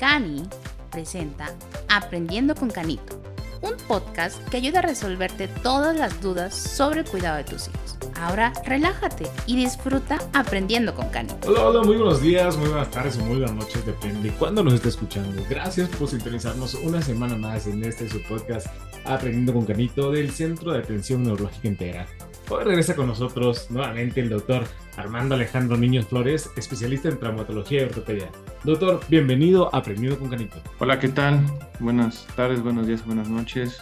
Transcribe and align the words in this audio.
Cani 0.00 0.44
presenta 0.90 1.54
Aprendiendo 1.90 2.54
con 2.54 2.70
Canito, 2.70 3.20
un 3.60 3.76
podcast 3.86 4.42
que 4.48 4.56
ayuda 4.56 4.78
a 4.78 4.82
resolverte 4.82 5.46
todas 5.46 5.94
las 5.94 6.22
dudas 6.22 6.54
sobre 6.54 7.00
el 7.00 7.06
cuidado 7.06 7.36
de 7.36 7.44
tus 7.44 7.68
hijos. 7.68 7.98
Ahora 8.18 8.54
relájate 8.64 9.26
y 9.44 9.56
disfruta 9.56 10.18
aprendiendo 10.32 10.94
con 10.94 11.10
Canito. 11.10 11.46
Hola, 11.46 11.66
hola, 11.66 11.82
muy 11.82 11.96
buenos 11.96 12.22
días, 12.22 12.56
muy 12.56 12.70
buenas 12.70 12.90
tardes 12.90 13.18
o 13.18 13.20
muy 13.26 13.40
buenas 13.40 13.54
noches, 13.54 13.84
depende 13.84 14.30
de 14.30 14.36
cuándo 14.36 14.64
nos 14.64 14.72
esté 14.72 14.88
escuchando. 14.88 15.44
Gracias 15.50 15.90
por 15.90 16.08
sintonizarnos 16.08 16.72
una 16.76 17.02
semana 17.02 17.36
más 17.36 17.66
en 17.66 17.84
este 17.84 18.08
su 18.08 18.22
podcast 18.22 18.68
Aprendiendo 19.04 19.52
con 19.52 19.66
Canito 19.66 20.10
del 20.10 20.30
Centro 20.30 20.72
de 20.72 20.78
Atención 20.78 21.24
Neurológica 21.24 21.68
Integral. 21.68 22.06
Hoy 22.52 22.64
regresa 22.64 22.96
con 22.96 23.06
nosotros 23.06 23.70
nuevamente 23.70 24.20
el 24.20 24.28
doctor 24.28 24.64
Armando 24.96 25.36
Alejandro 25.36 25.76
Niños 25.76 26.08
Flores, 26.08 26.50
especialista 26.56 27.08
en 27.08 27.16
traumatología 27.16 27.82
y 27.82 27.84
ortopedia. 27.84 28.28
Doctor, 28.64 28.98
bienvenido 29.08 29.72
a 29.72 29.78
Aprendiendo 29.78 30.18
con 30.18 30.30
Canito. 30.30 30.56
Hola, 30.80 30.98
¿qué 30.98 31.10
tal? 31.10 31.40
Buenas 31.78 32.26
tardes, 32.34 32.60
buenos 32.60 32.88
días, 32.88 33.06
buenas 33.06 33.28
noches. 33.28 33.80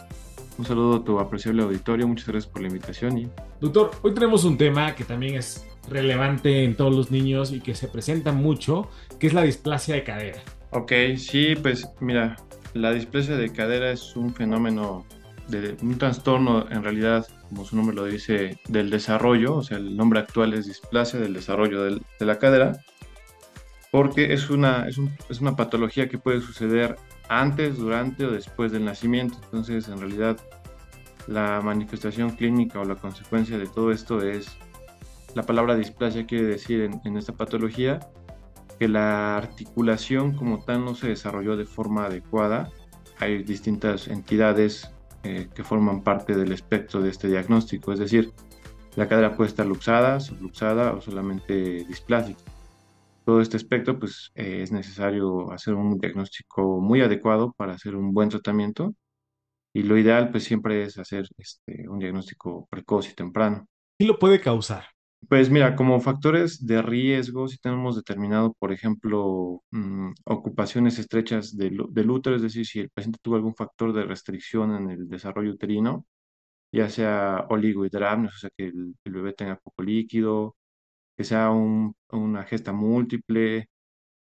Un 0.58 0.66
saludo 0.66 0.96
a 0.96 1.02
tu 1.02 1.18
apreciable 1.18 1.62
auditorio, 1.62 2.06
muchas 2.06 2.28
gracias 2.28 2.52
por 2.52 2.60
la 2.60 2.68
invitación. 2.68 3.16
Y... 3.16 3.30
Doctor, 3.58 3.91
hoy 4.02 4.12
tenemos 4.12 4.44
un 4.44 4.58
tema 4.58 4.94
que 4.94 5.05
también 5.05 5.36
es 5.36 5.66
relevante 5.88 6.62
en 6.62 6.77
todos 6.77 6.94
los 6.94 7.10
niños 7.10 7.52
y 7.52 7.60
que 7.60 7.74
se 7.74 7.88
presenta 7.88 8.32
mucho, 8.32 8.91
que 9.19 9.28
es 9.28 9.32
la 9.32 9.44
displasia 9.44 9.94
de 9.94 10.05
cadera. 10.05 10.42
Ok, 10.72 10.92
sí, 11.16 11.55
pues 11.56 11.88
mira, 12.00 12.36
la 12.74 12.92
displasia 12.92 13.34
de 13.38 13.50
cadera 13.50 13.91
es 13.92 14.14
un 14.14 14.34
fenómeno 14.34 15.06
de 15.48 15.76
un 15.82 15.98
trastorno 15.98 16.66
en 16.70 16.82
realidad 16.82 17.26
como 17.48 17.64
su 17.64 17.76
nombre 17.76 17.96
lo 17.96 18.04
dice, 18.04 18.58
del 18.68 18.90
desarrollo, 18.90 19.56
o 19.56 19.62
sea, 19.62 19.78
el 19.78 19.96
nombre 19.96 20.20
actual 20.20 20.52
es 20.54 20.66
displasia 20.66 21.18
del 21.18 21.34
desarrollo 21.34 21.82
de 21.84 22.00
la 22.20 22.38
cadera, 22.38 22.80
porque 23.90 24.32
es 24.32 24.50
una, 24.50 24.86
es, 24.86 24.98
un, 24.98 25.10
es, 25.30 25.40
una 25.40 25.56
patología 25.56 26.08
que 26.08 26.18
puede 26.18 26.40
suceder 26.40 26.96
antes, 27.28 27.78
durante 27.78 28.26
o 28.26 28.30
después 28.30 28.70
del 28.70 28.84
nacimiento. 28.84 29.38
Entonces, 29.44 29.88
en 29.88 29.98
realidad, 29.98 30.36
la 31.27 31.60
manifestación 31.62 32.30
clínica 32.30 32.80
o 32.80 32.84
la 32.84 32.96
consecuencia 32.96 33.56
de 33.56 33.66
todo 33.66 33.92
esto 33.92 34.20
es, 34.22 34.56
la 35.34 35.42
palabra 35.44 35.74
displasia 35.74 36.27
quiere 36.27 36.44
decir 36.44 36.83
en, 36.83 37.00
en 37.05 37.16
esta 37.16 37.33
patología 37.33 38.00
que 38.78 38.88
la 38.88 39.36
articulación 39.36 40.34
como 40.34 40.64
tal 40.64 40.84
no 40.84 40.94
se 40.94 41.08
desarrolló 41.08 41.56
de 41.56 41.64
forma 41.64 42.06
adecuada. 42.06 42.70
Hay 43.18 43.42
distintas 43.42 44.06
entidades 44.08 44.90
eh, 45.22 45.48
que 45.55 45.64
forman 45.64 46.02
parte 46.02 46.34
del 46.36 46.52
espectro 46.52 47.00
de 47.00 47.11
este 47.11 47.28
diagnóstico, 47.28 47.92
es 47.92 47.98
decir, 47.98 48.33
la 48.97 49.08
cadera 49.08 49.36
puede 49.36 49.48
estar 49.48 49.66
luxada, 49.66 50.20
subluxada 50.20 50.92
o 50.92 51.00
solamente 51.00 51.84
displásica. 51.84 52.41
Todo 53.24 53.41
este 53.41 53.56
espectro, 53.56 53.98
pues 53.98 54.33
eh, 54.34 54.62
es 54.62 54.72
necesario 54.72 55.52
hacer 55.52 55.74
un 55.74 55.98
diagnóstico 55.98 56.80
muy 56.80 57.00
adecuado 57.02 57.52
para 57.56 57.74
hacer 57.74 57.94
un 57.94 58.12
buen 58.12 58.28
tratamiento 58.28 58.94
y 59.74 59.83
lo 59.83 59.96
ideal, 59.98 60.30
pues 60.30 60.44
siempre 60.44 60.83
es 60.83 60.98
hacer 60.98 61.28
este, 61.36 61.89
un 61.89 61.98
diagnóstico 61.98 62.66
precoz 62.70 63.11
y 63.11 63.14
temprano. 63.14 63.66
¿Qué 63.98 64.06
lo 64.06 64.19
puede 64.19 64.41
causar? 64.41 64.86
Pues 65.28 65.50
mira, 65.50 65.76
como 65.76 66.00
factores 66.00 66.64
de 66.66 66.80
riesgo, 66.80 67.48
si 67.48 67.58
tenemos 67.58 67.96
determinado, 67.96 68.54
por 68.58 68.72
ejemplo, 68.72 69.62
mm, 69.70 70.12
ocupaciones 70.24 70.98
estrechas 70.98 71.54
del, 71.54 71.80
útero, 72.10 72.36
es 72.36 72.42
decir, 72.42 72.64
si 72.66 72.80
el 72.80 72.88
paciente 72.90 73.18
tuvo 73.20 73.36
algún 73.36 73.54
factor 73.54 73.92
de 73.92 74.04
restricción 74.04 74.74
en 74.74 74.90
el 74.90 75.08
desarrollo 75.08 75.50
uterino, 75.52 76.06
ya 76.72 76.90
sea 76.90 77.46
oligohidramnios, 77.50 78.36
o 78.36 78.38
sea, 78.38 78.50
que 78.56 78.66
el, 78.66 78.96
bebé 79.04 79.34
tenga 79.34 79.56
poco 79.58 79.82
líquido, 79.82 80.56
que 81.16 81.24
sea 81.24 81.50
una 81.50 82.44
gesta 82.44 82.72
múltiple, 82.72 83.68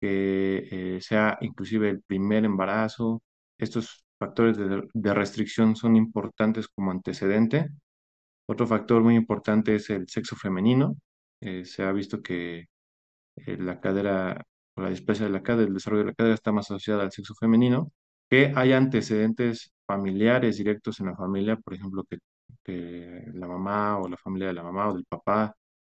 que 0.00 0.68
eh, 0.96 1.00
sea 1.02 1.38
inclusive 1.42 1.90
el 1.90 2.02
primer 2.02 2.44
embarazo. 2.44 3.22
Estos 3.58 4.04
factores 4.18 4.58
de 4.58 5.14
restricción 5.14 5.76
son 5.76 5.96
importantes 5.96 6.68
como 6.68 6.90
antecedente 6.92 7.70
otro 8.48 8.66
factor 8.66 9.02
muy 9.02 9.14
importante 9.16 9.76
es 9.76 9.90
el 9.90 10.08
sexo 10.08 10.36
femenino. 10.36 10.96
Eh, 11.40 11.64
se 11.66 11.82
ha 11.84 11.92
visto 11.92 12.22
que 12.22 12.66
eh, 13.36 13.56
la 13.58 13.80
cadera 13.80 14.44
o 14.76 14.82
la 14.82 14.90
displasia 14.90 15.26
de 15.26 15.32
la 15.32 15.42
cadera, 15.42 15.68
el 15.68 15.74
desarrollo 15.74 16.04
de 16.04 16.10
la 16.10 16.14
cadera 16.14 16.34
está 16.34 16.52
más 16.52 16.70
asociada 16.70 17.02
al 17.04 17.12
sexo 17.12 17.34
femenino, 17.34 17.92
que 18.30 18.52
hay 18.56 18.72
antecedentes 18.72 19.72
familiares 19.86 20.58
directos 20.58 21.00
en 21.00 21.06
la 21.06 21.16
familia, 21.16 21.56
por 21.56 21.74
ejemplo, 21.74 22.04
que, 22.04 22.18
la 23.34 23.48
mamá 23.48 23.98
o 23.98 24.08
la 24.08 24.16
familia 24.18 24.48
de 24.48 24.54
la 24.54 24.62
mamá 24.62 24.88
o 24.90 24.94
del 24.94 25.04
papá 25.06 25.54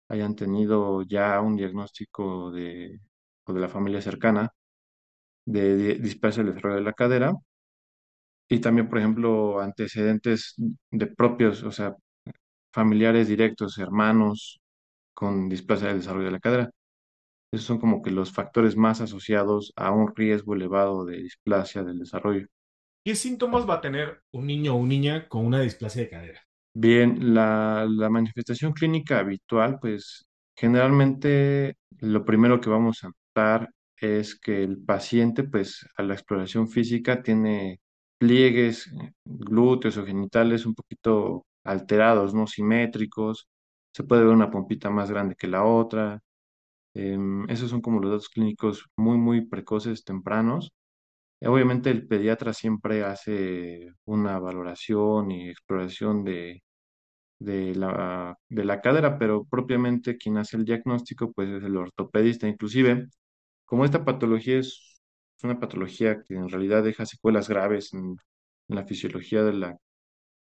hayan 0.10 0.36
tenido 0.36 1.04
ya 1.04 1.40
un 1.42 1.56
diagnóstico 1.56 2.52
de, 2.52 3.00
o 3.46 3.54
de 3.54 3.62
la 3.62 3.70
familia 3.70 4.02
cercana 4.02 4.50
de, 5.46 5.76
de 5.78 5.96
displasia 5.96 6.44
del 6.44 6.54
desarrollo 6.54 6.78
de 6.78 6.84
la 6.84 6.94
cadera. 6.94 7.34
Y 8.50 8.60
también, 8.60 8.88
por 8.90 9.00
ejemplo, 9.00 9.60
antecedentes 9.60 10.56
de 10.92 11.08
propios, 11.08 11.64
o 11.64 11.72
sea, 11.72 11.96
familiares 12.74 13.28
directos, 13.30 13.78
hermanos 13.78 14.60
con 15.14 15.50
displasia 15.50 15.90
del 15.90 16.00
desarrollo 16.00 16.28
de 16.28 16.32
la 16.32 16.40
cadera. 16.40 16.72
Esos 17.52 17.66
son 17.68 17.80
como 17.80 18.02
que 18.02 18.12
los 18.12 18.32
factores 18.34 18.76
más 18.78 19.02
asociados 19.02 19.74
a 19.78 19.92
un 19.92 20.14
riesgo 20.16 20.56
elevado 20.56 21.06
de 21.06 21.18
displasia 21.18 21.84
del 21.84 22.00
desarrollo. 22.00 22.48
¿Qué 23.06 23.16
síntomas 23.16 23.68
va 23.70 23.76
a 23.76 23.82
tener 23.82 24.24
un 24.34 24.46
niño 24.48 24.74
o 24.76 24.78
una 24.78 24.90
niña 24.90 25.30
con 25.30 25.46
una 25.46 25.62
displasia 25.62 26.02
de 26.02 26.10
cadera? 26.10 26.42
Bien, 26.76 27.34
la, 27.36 27.86
la 27.90 28.10
manifestación 28.10 28.74
clínica 28.74 29.20
habitual, 29.20 29.78
pues 29.80 30.26
generalmente 30.56 31.76
lo 32.00 32.26
primero 32.26 32.60
que 32.60 32.70
vamos 32.70 33.04
a 33.04 33.10
notar 33.10 33.70
es 33.98 34.36
que 34.40 34.64
el 34.64 34.84
paciente, 34.84 35.44
pues 35.44 35.86
a 35.98 36.04
la 36.04 36.14
exploración 36.16 36.68
física, 36.68 37.22
tiene 37.22 37.80
pliegues 38.18 38.90
glúteos 39.26 39.98
o 39.98 40.06
genitales 40.06 40.66
un 40.66 40.74
poquito 40.74 41.46
alterados, 41.64 42.34
no 42.34 42.48
simétricos, 42.48 43.48
se 43.94 44.04
puede 44.04 44.24
ver 44.24 44.34
una 44.34 44.52
pompita 44.52 44.90
más 44.90 45.10
grande 45.12 45.36
que 45.36 45.48
la 45.48 45.64
otra. 45.66 46.22
Em, 46.94 47.50
esos 47.50 47.70
son 47.72 47.82
como 47.82 48.00
los 48.00 48.12
datos 48.12 48.30
clínicos 48.30 48.86
muy, 48.98 49.18
muy 49.18 49.46
precoces, 49.48 50.04
tempranos. 50.04 50.74
Obviamente 51.42 51.92
el 51.92 52.08
pediatra 52.08 52.54
siempre 52.54 53.04
hace 53.04 53.92
una 54.06 54.40
valoración 54.40 55.32
y 55.32 55.50
exploración 55.50 56.24
de, 56.24 56.64
de, 57.40 57.76
la, 57.76 58.38
de 58.50 58.66
la 58.66 58.82
cadera, 58.82 59.18
pero 59.18 59.46
propiamente 59.46 60.18
quien 60.18 60.38
hace 60.38 60.58
el 60.58 60.66
diagnóstico 60.66 61.32
pues 61.34 61.50
es 61.50 61.64
el 61.64 61.78
ortopedista. 61.78 62.48
Inclusive, 62.48 63.08
como 63.66 63.86
esta 63.86 64.06
patología 64.06 64.60
es 64.60 65.02
una 65.44 65.60
patología 65.60 66.22
que 66.24 66.36
en 66.36 66.50
realidad 66.50 66.84
deja 66.84 67.06
secuelas 67.06 67.50
graves 67.50 67.94
en 67.94 68.18
la 68.68 68.86
fisiología 68.86 69.44
de 69.44 69.54
la 69.54 69.78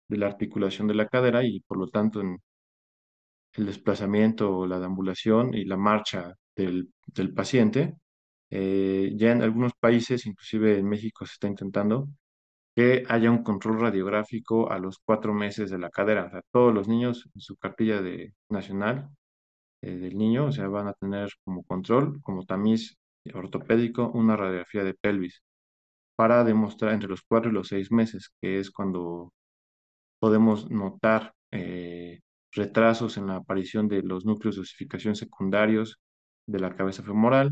de 0.07 0.17
la 0.17 0.27
articulación 0.27 0.87
de 0.87 0.95
la 0.95 1.07
cadera 1.07 1.43
y 1.43 1.61
por 1.61 1.77
lo 1.77 1.87
tanto 1.89 2.21
en 2.21 2.39
el 3.53 3.65
desplazamiento, 3.65 4.65
la 4.67 4.79
deambulación 4.79 5.53
y 5.53 5.65
la 5.65 5.77
marcha 5.77 6.35
del, 6.55 6.89
del 7.07 7.33
paciente. 7.33 7.95
Eh, 8.49 9.13
ya 9.15 9.31
en 9.31 9.41
algunos 9.41 9.73
países, 9.79 10.25
inclusive 10.25 10.77
en 10.77 10.87
México, 10.87 11.25
se 11.25 11.33
está 11.33 11.47
intentando 11.47 12.07
que 12.75 13.03
haya 13.09 13.31
un 13.31 13.43
control 13.43 13.79
radiográfico 13.79 14.71
a 14.71 14.79
los 14.79 14.99
cuatro 14.99 15.33
meses 15.33 15.69
de 15.71 15.79
la 15.79 15.89
cadera. 15.89 16.31
O 16.33 16.41
todos 16.51 16.73
los 16.73 16.87
niños 16.87 17.29
en 17.35 17.41
su 17.41 17.55
cartilla 17.57 18.01
de, 18.01 18.33
nacional 18.49 19.09
eh, 19.81 19.97
del 19.97 20.17
niño, 20.17 20.47
o 20.49 20.71
van 20.71 20.87
a 20.87 20.93
tener 20.93 21.29
como 21.43 21.63
control, 21.63 22.21
como 22.21 22.45
tamiz 22.45 22.97
ortopédico, 23.33 24.09
una 24.11 24.35
radiografía 24.37 24.83
de 24.83 24.93
pelvis 24.95 25.41
para 26.15 26.43
demostrar 26.43 26.93
entre 26.93 27.09
los 27.09 27.21
cuatro 27.23 27.51
y 27.51 27.53
los 27.53 27.69
seis 27.69 27.91
meses, 27.91 28.29
que 28.41 28.59
es 28.59 28.71
cuando 28.71 29.33
podemos 30.23 30.71
notar 30.71 31.33
eh, 31.51 32.21
retrasos 32.53 33.17
en 33.17 33.27
la 33.27 33.35
aparición 33.35 33.89
de 33.89 34.01
los 34.03 34.25
núcleos 34.25 34.55
de 34.55 34.61
osificación 34.61 35.17
secundarios 35.17 35.99
de 36.47 36.59
la 36.61 36.73
cabeza 36.77 37.03
femoral, 37.03 37.51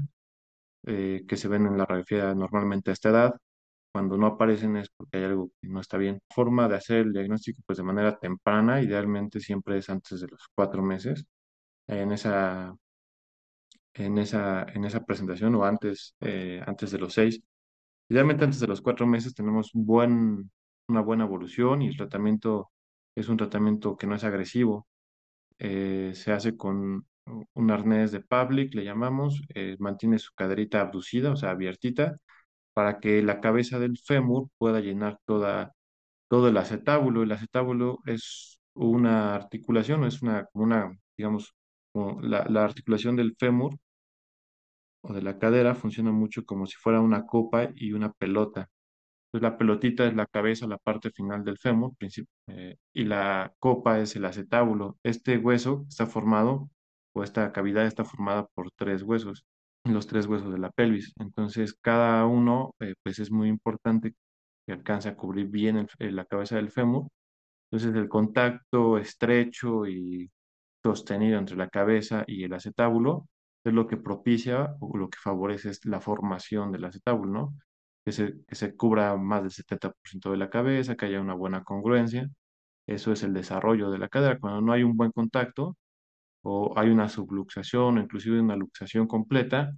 eh, 0.87 1.23
que 1.27 1.35
se 1.35 1.49
ven 1.49 1.65
en 1.65 1.77
la 1.77 1.85
radiografía 1.85 2.33
normalmente 2.33 2.89
a 2.91 2.93
esta 2.93 3.09
edad. 3.09 3.33
Cuando 3.93 4.15
no 4.17 4.25
aparecen 4.27 4.77
es 4.77 4.89
porque 4.89 5.17
hay 5.17 5.25
algo 5.25 5.51
que 5.61 5.67
no 5.67 5.81
está 5.81 5.97
bien. 5.97 6.21
Forma 6.33 6.69
de 6.69 6.75
hacer 6.77 6.99
el 6.99 7.11
diagnóstico 7.13 7.61
pues 7.65 7.77
de 7.77 7.83
manera 7.83 8.17
temprana, 8.17 8.81
idealmente 8.81 9.41
siempre 9.41 9.77
es 9.77 9.89
antes 9.89 10.21
de 10.21 10.27
los 10.29 10.47
cuatro 10.55 10.81
meses. 10.81 11.25
En 11.87 12.13
esa, 12.13 12.73
en 13.95 14.17
esa, 14.17 14.63
en 14.73 14.85
esa 14.85 15.03
presentación 15.03 15.55
o 15.55 15.65
antes, 15.65 16.15
eh, 16.21 16.61
antes 16.65 16.91
de 16.91 16.99
los 16.99 17.13
seis. 17.13 17.41
Idealmente 18.09 18.45
antes 18.45 18.61
de 18.61 18.67
los 18.67 18.81
cuatro 18.81 19.07
meses 19.07 19.33
tenemos 19.35 19.71
buen, 19.73 20.49
una 20.91 21.01
buena 21.01 21.25
evolución 21.25 21.81
y 21.81 21.87
el 21.89 21.97
tratamiento 21.97 22.71
es 23.15 23.29
un 23.29 23.37
tratamiento 23.37 23.97
que 23.97 24.07
no 24.07 24.15
es 24.15 24.23
agresivo. 24.23 24.87
Eh, 25.59 26.11
se 26.15 26.31
hace 26.33 26.57
con 26.57 27.05
un 27.53 27.71
arnés 27.71 28.11
de 28.11 28.21
public, 28.21 28.73
le 28.75 28.83
llamamos, 28.85 29.41
eh, 29.55 29.77
mantiene 29.79 30.19
su 30.19 30.33
caderita 30.35 30.81
abducida, 30.81 31.31
o 31.31 31.35
sea, 31.37 31.51
abiertita, 31.51 32.17
para 32.73 32.99
que 32.99 33.21
la 33.23 33.41
cabeza 33.41 33.79
del 33.79 33.97
fémur 33.97 34.49
pueda 34.57 34.79
llenar 34.81 35.19
toda, 35.25 35.73
todo 36.29 36.49
el 36.49 36.57
acetábulo. 36.57 37.23
El 37.23 37.31
acetábulo 37.33 37.99
es 38.05 38.59
una 38.73 39.35
articulación, 39.35 40.05
es 40.05 40.21
una, 40.21 40.47
digamos, 41.17 41.55
la 41.93 42.63
articulación 42.65 43.15
del 43.17 43.35
fémur 43.37 43.77
o 45.01 45.13
de 45.13 45.21
la 45.21 45.37
cadera 45.39 45.75
funciona 45.75 46.11
mucho 46.11 46.45
como 46.45 46.65
si 46.65 46.75
fuera 46.77 47.01
una 47.01 47.25
copa 47.25 47.69
y 47.75 47.93
una 47.93 48.11
pelota. 48.13 48.69
Entonces, 49.33 49.49
la 49.51 49.57
pelotita 49.57 50.05
es 50.07 50.13
la 50.13 50.25
cabeza, 50.25 50.67
la 50.67 50.77
parte 50.77 51.09
final 51.11 51.43
del 51.45 51.57
fémur, 51.57 51.93
eh, 52.47 52.75
y 52.93 53.05
la 53.05 53.53
copa 53.59 53.99
es 53.99 54.15
el 54.17 54.25
acetábulo. 54.25 54.97
Este 55.03 55.37
hueso 55.37 55.85
está 55.87 56.05
formado, 56.05 56.69
o 57.13 57.23
esta 57.23 57.51
cavidad 57.53 57.85
está 57.85 58.03
formada 58.03 58.47
por 58.53 58.71
tres 58.75 59.03
huesos, 59.03 59.45
los 59.85 60.07
tres 60.07 60.27
huesos 60.27 60.51
de 60.51 60.59
la 60.59 60.69
pelvis. 60.71 61.13
Entonces, 61.19 61.73
cada 61.81 62.25
uno, 62.25 62.75
eh, 62.81 62.95
pues 63.03 63.19
es 63.19 63.31
muy 63.31 63.47
importante 63.47 64.13
que 64.65 64.73
alcance 64.73 65.09
a 65.09 65.15
cubrir 65.15 65.47
bien 65.47 65.87
la 65.99 66.25
cabeza 66.25 66.57
del 66.57 66.71
fémur. 66.71 67.07
Entonces, 67.71 67.95
el 67.95 68.09
contacto 68.09 68.97
estrecho 68.97 69.87
y 69.87 70.29
sostenido 70.83 71.39
entre 71.39 71.57
la 71.57 71.69
cabeza 71.69 72.23
y 72.27 72.43
el 72.43 72.53
acetábulo 72.53 73.27
es 73.63 73.73
lo 73.73 73.87
que 73.87 73.97
propicia 73.97 74.75
o 74.81 74.97
lo 74.97 75.09
que 75.09 75.19
favorece 75.19 75.71
la 75.85 76.01
formación 76.01 76.71
del 76.71 76.85
acetábulo, 76.85 77.31
¿no? 77.31 77.55
Que 78.05 78.11
se, 78.11 78.43
que 78.47 78.55
se 78.55 78.75
cubra 78.75 79.15
más 79.17 79.43
del 79.43 79.51
70% 79.51 80.31
de 80.31 80.37
la 80.37 80.49
cabeza, 80.49 80.95
que 80.95 81.05
haya 81.05 81.21
una 81.21 81.35
buena 81.35 81.63
congruencia. 81.63 82.29
Eso 82.87 83.11
es 83.11 83.23
el 83.23 83.33
desarrollo 83.33 83.91
de 83.91 83.99
la 83.99 84.09
cadera. 84.09 84.39
Cuando 84.39 84.61
no 84.61 84.73
hay 84.73 84.83
un 84.83 84.97
buen 84.97 85.11
contacto 85.11 85.77
o 86.43 86.73
hay 86.77 86.89
una 86.89 87.09
subluxación 87.09 87.97
o 87.97 88.01
inclusive 88.01 88.41
una 88.41 88.55
luxación 88.55 89.07
completa, 89.07 89.73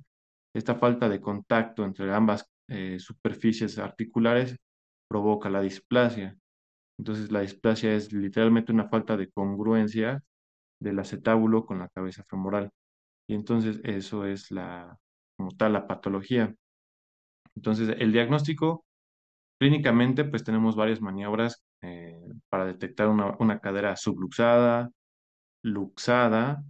esta 0.54 0.76
falta 0.76 1.10
de 1.10 1.22
contacto 1.22 1.84
entre 1.86 2.14
ambas 2.14 2.50
eh, 2.68 3.00
superficies 3.00 3.78
articulares 3.80 4.58
provoca 5.08 5.50
la 5.50 5.62
displasia. 5.62 6.38
Entonces 6.98 7.32
la 7.32 7.42
displasia 7.42 7.94
es 7.96 8.14
literalmente 8.14 8.72
una 8.72 8.90
falta 8.90 9.18
de 9.18 9.30
congruencia 9.32 10.24
del 10.80 11.00
acetábulo 11.00 11.66
con 11.66 11.80
la 11.80 11.90
cabeza 11.90 12.24
femoral. 12.26 12.72
Y 13.28 13.36
entonces 13.36 13.80
eso 13.84 14.26
es 14.26 14.52
la, 14.52 14.98
como 15.38 15.52
tal, 15.52 15.74
la 15.74 15.88
patología. 15.88 16.54
Entonces, 17.56 17.96
el 18.00 18.12
diagnóstico, 18.12 18.86
clínicamente, 19.60 20.26
pues 20.26 20.44
tenemos 20.44 20.76
varias 20.76 21.02
maniobras 21.02 21.64
eh, 21.82 22.20
para 22.50 22.66
detectar 22.66 23.08
una, 23.10 23.36
una, 23.40 23.60
cadera 23.60 23.96
subluxada, 23.96 24.90
luxada 25.64 26.64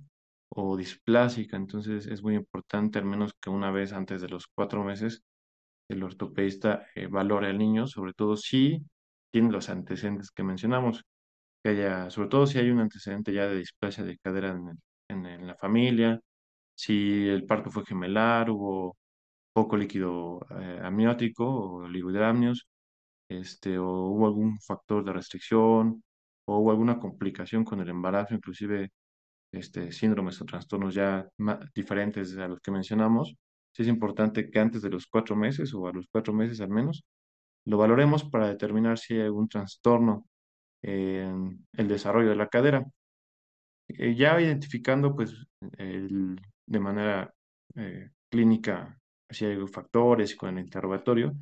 o 0.49 0.77
displásica. 0.77 1.57
Entonces, 1.57 2.07
es 2.07 2.23
muy 2.23 2.35
importante, 2.35 2.99
al 2.99 3.05
menos 3.05 3.33
que 3.41 3.49
una 3.49 3.71
vez 3.71 3.93
antes 3.93 4.21
de 4.21 4.29
los 4.29 4.47
cuatro 4.47 4.83
meses, 4.83 5.23
el 5.89 6.03
ortopedista 6.03 6.85
valore 7.09 7.47
al 7.49 7.57
niño, 7.57 7.87
sobre 7.87 8.13
todo 8.13 8.37
si 8.37 8.83
tiene 9.31 9.51
los 9.51 9.69
antecedentes 9.69 10.31
que 10.31 10.43
mencionamos, 10.43 11.03
que 11.63 11.71
haya, 11.71 12.09
sobre 12.09 12.29
todo 12.29 12.47
si 12.47 12.59
hay 12.59 12.69
un 12.71 12.79
antecedente 12.79 13.33
ya 13.33 13.47
de 13.47 13.57
displasia 13.57 14.03
de 14.03 14.17
cadera 14.19 14.51
en, 15.09 15.25
en, 15.25 15.47
la 15.47 15.55
familia, 15.55 16.19
si 16.75 17.27
el 17.27 17.45
parto 17.45 17.71
fue 17.71 17.85
gemelar, 17.85 18.49
hubo 18.49 18.97
poco 19.53 19.77
líquido 19.77 20.39
eh, 20.59 20.79
amniótico 20.83 21.45
o 21.45 21.87
lipidamnios, 21.87 22.67
este, 23.29 23.77
o 23.79 23.85
hubo 24.09 24.27
algún 24.27 24.59
factor 24.61 25.03
de 25.05 25.13
restricción, 25.13 26.03
o 26.45 26.57
hubo 26.59 26.71
alguna 26.71 26.99
complicación 26.99 27.63
con 27.65 27.79
el 27.81 27.89
embarazo, 27.89 28.35
inclusive 28.35 28.91
este, 29.51 29.91
síndromes 29.91 30.41
o 30.41 30.45
trastornos 30.45 30.95
ya 30.95 31.27
diferentes 31.75 32.37
a 32.37 32.47
los 32.47 32.59
que 32.61 32.71
mencionamos, 32.71 33.35
sí 33.73 33.83
es 33.83 33.87
importante 33.89 34.49
que 34.49 34.59
antes 34.59 34.81
de 34.81 34.89
los 34.89 35.07
cuatro 35.07 35.35
meses 35.35 35.73
o 35.73 35.87
a 35.87 35.93
los 35.93 36.07
cuatro 36.11 36.33
meses 36.33 36.61
al 36.61 36.69
menos, 36.69 37.03
lo 37.65 37.77
valoremos 37.77 38.23
para 38.25 38.47
determinar 38.47 38.97
si 38.99 39.15
hay 39.15 39.21
algún 39.21 39.47
trastorno 39.49 40.25
en 40.83 41.65
el 41.73 41.87
desarrollo 41.87 42.29
de 42.29 42.35
la 42.35 42.49
cadera. 42.49 42.85
Eh, 43.87 44.15
ya 44.15 44.39
identificando 44.39 45.15
pues 45.15 45.45
de 46.65 46.79
manera 46.79 47.33
eh, 47.75 48.09
clínica 48.29 48.99
si 49.33 49.45
hay 49.45 49.67
factores 49.67 50.35
con 50.35 50.57
el 50.57 50.65
interrogatorio, 50.65 51.33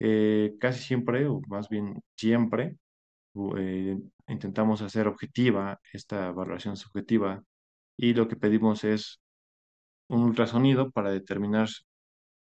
eh, 0.00 0.56
casi 0.60 0.82
siempre, 0.82 1.26
o 1.26 1.40
más 1.48 1.68
bien 1.68 2.02
siempre, 2.16 2.76
intentamos 4.28 4.82
hacer 4.82 5.06
objetiva 5.08 5.80
esta 5.92 6.30
valoración 6.32 6.76
subjetiva 6.76 7.42
y 7.96 8.14
lo 8.14 8.28
que 8.28 8.36
pedimos 8.36 8.84
es 8.84 9.20
un 10.08 10.22
ultrasonido 10.24 10.90
para 10.90 11.10
determinar 11.10 11.68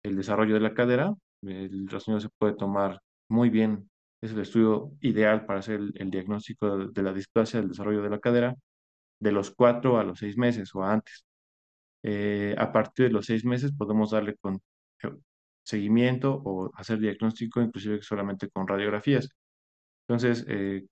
el 0.04 0.16
desarrollo 0.18 0.56
de 0.56 0.60
la 0.62 0.74
cadera. 0.74 1.14
El 1.44 1.84
ultrasonido 1.84 2.20
se 2.20 2.30
puede 2.38 2.54
tomar 2.56 3.02
muy 3.30 3.50
bien, 3.50 3.90
es 4.22 4.32
el 4.32 4.40
estudio 4.42 4.92
ideal 5.02 5.46
para 5.46 5.60
hacer 5.60 5.80
el, 5.96 6.12
diagnóstico 6.12 6.88
de, 6.88 7.04
la 7.04 7.14
displasia 7.14 7.60
del 7.60 7.70
desarrollo 7.70 8.02
de 8.02 8.10
la 8.10 8.20
cadera 8.20 8.56
de 9.20 9.32
los 9.32 9.52
cuatro 9.52 10.00
a 10.00 10.04
los 10.04 10.20
seis 10.20 10.38
meses 10.38 10.74
o 10.76 10.84
antes. 10.84 11.26
Eh, 12.04 12.56
a 12.58 12.72
partir 12.72 13.08
de 13.08 13.12
los 13.14 13.28
seis 13.28 13.46
meses 13.46 13.72
podemos 13.74 14.12
darle 14.12 14.36
con 14.38 14.56
eh, 14.56 14.60
seguimiento 15.63 16.42
o 16.45 16.71
hacer 16.75 17.00
diagnóstico, 17.00 17.62
inclusive 17.62 18.01
solamente 18.01 18.50
con 18.50 18.68
radiografías. 18.68 19.30
Entonces, 20.07 20.45
eh, 20.50 20.86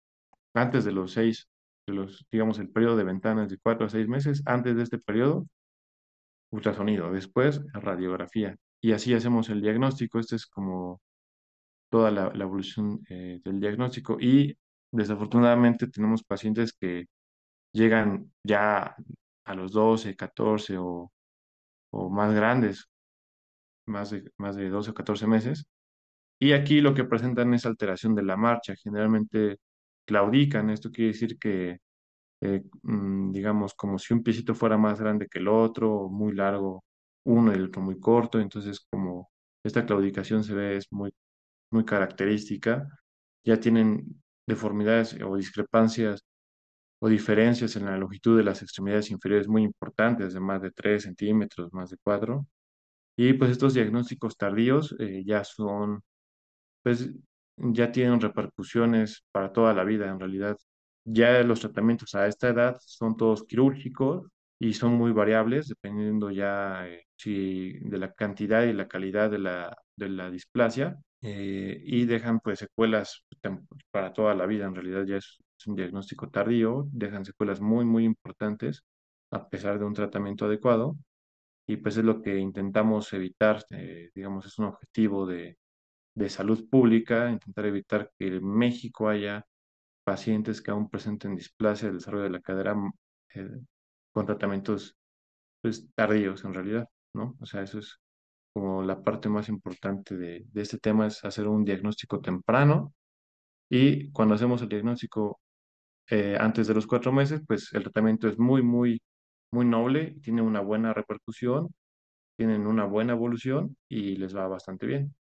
antes 0.53 0.85
de 0.85 0.91
los 0.91 1.13
seis, 1.13 1.47
de 1.87 1.93
los, 1.93 2.25
digamos, 2.31 2.59
el 2.59 2.69
periodo 2.69 2.97
de 2.97 3.03
ventanas 3.03 3.49
de 3.49 3.57
cuatro 3.59 3.87
a 3.87 3.89
seis 3.89 4.07
meses, 4.07 4.43
antes 4.45 4.75
de 4.75 4.83
este 4.83 4.99
periodo, 4.99 5.45
ultrasonido, 6.51 7.11
después 7.11 7.61
radiografía. 7.73 8.55
Y 8.81 8.93
así 8.93 9.13
hacemos 9.13 9.49
el 9.49 9.61
diagnóstico. 9.61 10.19
Esta 10.19 10.35
es 10.35 10.45
como 10.47 11.01
toda 11.89 12.11
la, 12.11 12.27
evolución 12.43 13.01
del 13.09 13.59
diagnóstico. 13.59 14.17
Y 14.19 14.57
desafortunadamente 14.91 15.87
tenemos 15.87 16.23
pacientes 16.23 16.73
que 16.73 17.07
llegan 17.73 18.31
ya 18.43 18.95
a 19.45 19.55
los 19.55 19.71
12, 19.73 20.15
14 20.15 20.77
o, 20.77 21.11
o 21.91 22.09
más 22.09 22.33
grandes, 22.33 22.89
más 23.89 24.11
de, 24.11 24.23
más 24.37 24.55
de 24.55 24.69
12 24.69 24.91
o 24.91 24.93
14 24.93 25.27
meses. 25.27 25.65
Y 26.39 26.53
aquí 26.53 26.81
lo 26.81 26.93
que 26.93 27.05
presentan 27.05 27.53
es 27.53 27.65
alteración 27.65 28.15
de 28.15 28.23
la 28.23 28.37
marcha. 28.37 28.75
Generalmente 28.83 29.59
claudican. 30.05 30.69
Esto 30.69 30.91
quiere 30.91 31.13
decir 31.13 31.37
que, 31.39 31.79
eh, 32.41 32.63
mm, 32.83 33.31
digamos, 33.33 33.73
como 33.75 33.99
si 33.99 34.13
un 34.13 34.23
piecito 34.23 34.55
fuera 34.55 34.77
más 34.77 34.99
grande 35.01 35.27
que 35.29 35.39
el 35.39 35.47
otro, 35.49 36.09
muy 36.09 36.33
largo 36.33 36.83
uno 37.25 37.51
y 37.53 37.55
el 37.55 37.65
otro 37.65 37.81
muy 37.81 37.99
corto. 37.99 38.39
Entonces, 38.39 38.79
como 38.91 39.29
esta 39.63 39.85
claudicación 39.85 40.43
se 40.43 40.53
ve, 40.55 40.77
es 40.77 40.87
muy, 40.91 41.13
muy 41.71 41.85
característica. 41.85 42.87
Ya 43.45 43.59
tienen 43.59 44.21
deformidades 44.47 45.17
o 45.23 45.35
discrepancias 45.37 46.23
o 47.01 47.09
diferencias 47.09 47.75
en 47.75 47.85
la 47.85 47.97
longitud 47.97 48.37
de 48.37 48.43
las 48.43 48.61
extremidades 48.61 49.11
inferiores 49.11 49.47
muy 49.47 49.63
importantes, 49.63 50.33
de 50.33 50.39
más 50.41 50.61
de 50.61 50.71
3 50.71 51.03
centímetros, 51.03 51.73
más 51.73 51.89
de 51.91 51.97
4. 52.03 52.45
Y 53.21 53.33
pues 53.33 53.51
estos 53.51 53.73
diagnósticos 53.73 54.37
tardíos 54.37 54.95
eh, 54.97 55.23
ya 55.25 55.43
son, 55.43 56.01
pues 56.83 57.11
ya 57.57 57.91
tienen 57.91 58.21
repercusiones 58.21 59.25
para 59.31 59.51
toda 59.53 59.73
la 59.73 59.83
vida 59.83 60.09
en 60.09 60.19
realidad. 60.19 60.57
Ya 61.05 61.43
los 61.43 61.59
tratamientos 61.61 62.15
a 62.15 62.27
esta 62.27 62.49
edad 62.49 62.77
son 62.79 63.17
todos 63.17 63.43
quirúrgicos 63.45 64.27
y 64.59 64.73
son 64.73 64.93
muy 64.93 65.11
variables 65.11 65.67
dependiendo 65.67 66.31
ya 66.31 66.87
eh, 66.87 67.07
si 67.17 67.73
de 67.79 67.97
la 67.97 68.13
cantidad 68.13 68.63
y 68.63 68.73
la 68.73 68.87
calidad 68.87 69.29
de 69.31 69.39
la, 69.39 69.77
de 69.97 70.09
la 70.09 70.31
displasia 70.31 70.97
eh, 71.21 71.81
y 71.85 72.05
dejan 72.05 72.39
pues 72.39 72.59
secuelas 72.59 73.25
para 73.91 74.13
toda 74.13 74.33
la 74.33 74.45
vida. 74.45 74.65
En 74.65 74.75
realidad 74.75 75.03
ya 75.05 75.17
es, 75.17 75.39
un 75.65 75.75
diagnóstico 75.75 76.29
tardío, 76.29 76.87
dejan 76.93 77.25
secuelas 77.25 77.59
muy, 77.59 77.83
muy 77.83 78.05
importantes 78.05 78.83
a 79.31 79.49
pesar 79.49 79.77
de 79.77 79.85
un 79.85 79.93
tratamiento 79.93 80.45
adecuado. 80.45 80.95
Y 81.69 81.77
pues 81.77 81.97
es 81.97 82.03
lo 82.03 82.19
que 82.19 82.35
intentamos 82.39 83.13
evitar, 83.13 83.63
eh, 83.69 84.09
digamos, 84.15 84.43
es 84.47 84.57
un 84.57 84.65
objetivo 84.65 85.27
de, 85.27 85.59
de 86.15 86.29
salud 86.29 86.67
pública, 86.67 87.29
intentar 87.31 87.65
evitar 87.67 88.11
que 88.17 88.27
en 88.27 88.45
México 88.45 89.07
haya 89.07 89.45
pacientes 90.03 90.63
que 90.63 90.71
aún 90.71 90.89
presenten 90.89 91.35
displasia 91.35 91.89
del 91.89 91.99
desarrollo 91.99 92.23
de 92.23 92.31
la 92.31 92.41
cadera 92.41 92.75
eh, 93.35 93.59
con 94.11 94.25
tratamientos 94.25 94.97
pues, 95.61 95.87
tardíos 95.93 96.43
en 96.43 96.55
realidad, 96.55 96.87
¿no? 97.13 97.37
O 97.39 97.45
sea, 97.45 97.61
eso 97.61 97.77
es 97.79 97.99
como 98.51 98.81
la 98.83 99.03
parte 99.03 99.29
más 99.29 99.47
importante 99.49 100.17
de, 100.17 100.47
este 100.55 100.79
tema 100.79 101.05
es 101.07 101.23
hacer 101.23 101.47
un 101.47 101.63
diagnóstico 101.65 102.19
temprano 102.19 102.95
y 103.69 104.11
cuando 104.11 104.35
hacemos 104.35 104.63
el 104.63 104.69
diagnóstico 104.69 105.39
eh, 106.09 106.37
antes 106.39 106.67
de 106.67 106.73
los 106.73 106.87
cuatro 106.87 107.11
meses, 107.11 107.41
pues 107.47 107.71
el 107.73 107.83
tratamiento 107.83 108.27
es 108.27 108.39
muy, 108.39 108.63
muy, 108.63 109.01
muy 109.51 109.65
noble, 109.65 110.15
tiene 110.21 110.41
una 110.41 110.61
buena 110.61 110.93
repercusión, 110.93 111.73
tienen 112.37 112.67
una 112.67 112.85
buena 112.85 113.13
evolución 113.13 113.75
y 113.89 114.15
les 114.15 114.35
va 114.35 114.47
bastante 114.47 114.85
bien. 114.85 115.15